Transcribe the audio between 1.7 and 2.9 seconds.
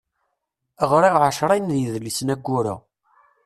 yidlisen ayyur-a.